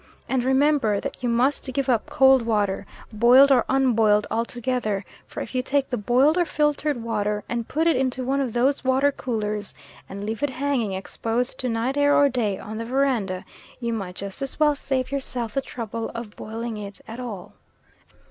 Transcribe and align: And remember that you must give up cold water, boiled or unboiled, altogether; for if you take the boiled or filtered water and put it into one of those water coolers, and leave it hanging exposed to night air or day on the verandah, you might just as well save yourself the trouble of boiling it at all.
And 0.27 0.43
remember 0.43 0.99
that 0.99 1.21
you 1.21 1.29
must 1.29 1.71
give 1.71 1.87
up 1.87 2.09
cold 2.09 2.41
water, 2.41 2.87
boiled 3.13 3.51
or 3.51 3.63
unboiled, 3.69 4.25
altogether; 4.31 5.05
for 5.27 5.41
if 5.41 5.53
you 5.53 5.61
take 5.61 5.91
the 5.91 5.95
boiled 5.95 6.39
or 6.39 6.43
filtered 6.45 7.03
water 7.03 7.43
and 7.47 7.67
put 7.67 7.85
it 7.85 7.95
into 7.95 8.23
one 8.23 8.41
of 8.41 8.51
those 8.53 8.83
water 8.83 9.11
coolers, 9.11 9.75
and 10.09 10.23
leave 10.23 10.41
it 10.41 10.49
hanging 10.49 10.93
exposed 10.93 11.59
to 11.59 11.69
night 11.69 11.97
air 11.97 12.15
or 12.15 12.29
day 12.29 12.57
on 12.57 12.79
the 12.79 12.85
verandah, 12.85 13.45
you 13.79 13.93
might 13.93 14.15
just 14.15 14.41
as 14.41 14.59
well 14.59 14.73
save 14.73 15.11
yourself 15.11 15.53
the 15.53 15.61
trouble 15.61 16.09
of 16.15 16.35
boiling 16.35 16.77
it 16.77 16.99
at 17.07 17.19
all. 17.19 17.53